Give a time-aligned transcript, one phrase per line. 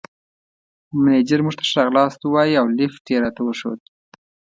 [1.03, 3.79] مېنېجر موږ ته ښه راغلاست ووایه او لېفټ یې راته وښود.